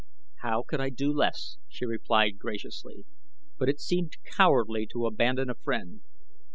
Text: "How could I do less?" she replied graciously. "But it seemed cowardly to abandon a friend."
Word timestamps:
"How 0.41 0.63
could 0.67 0.81
I 0.81 0.89
do 0.89 1.13
less?" 1.13 1.57
she 1.69 1.85
replied 1.85 2.39
graciously. 2.39 3.05
"But 3.59 3.69
it 3.69 3.79
seemed 3.79 4.17
cowardly 4.23 4.87
to 4.87 5.05
abandon 5.05 5.47
a 5.47 5.53
friend." 5.53 6.01